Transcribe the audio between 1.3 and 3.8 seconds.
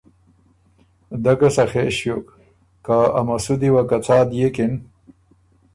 ګۀ سخے ݭیوک، که ا مسُودی